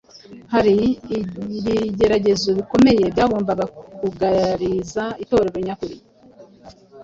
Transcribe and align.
Hari 0.53 0.75
ibigeragezo 1.17 2.47
bikomeye 2.57 3.03
byagombaga 3.13 3.65
kugariza 3.99 5.03
Itorero 5.23 5.57
nyakuri. 5.67 5.95